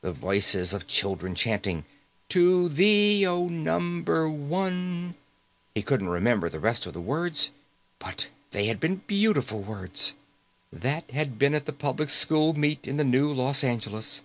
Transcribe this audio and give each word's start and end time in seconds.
The 0.00 0.12
voices 0.14 0.72
of 0.72 0.86
children 0.86 1.34
chanting, 1.34 1.84
"To 2.30 2.70
thee, 2.70 3.26
O 3.26 3.46
Number 3.46 4.26
One" 4.26 5.16
He 5.74 5.82
couldn't 5.82 6.08
remember 6.08 6.48
the 6.48 6.58
rest 6.58 6.86
of 6.86 6.94
the 6.94 7.00
words, 7.02 7.50
but 7.98 8.28
they 8.52 8.68
had 8.68 8.80
been 8.80 9.02
beautiful 9.06 9.60
words. 9.60 10.14
That 10.72 11.10
had 11.10 11.38
been 11.38 11.54
at 11.54 11.66
the 11.66 11.74
public 11.74 12.08
school 12.08 12.54
meet 12.54 12.88
in 12.88 12.96
the 12.96 13.04
New 13.04 13.30
Los 13.34 13.62
Angeles. 13.62 14.22